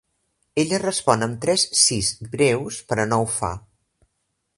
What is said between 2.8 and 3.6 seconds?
però no ho fa.